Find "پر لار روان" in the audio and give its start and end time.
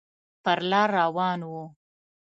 0.43-1.39